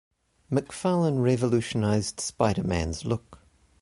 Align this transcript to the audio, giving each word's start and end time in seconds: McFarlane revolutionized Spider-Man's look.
McFarlane 0.51 1.21
revolutionized 1.21 2.19
Spider-Man's 2.19 3.05
look. 3.05 3.37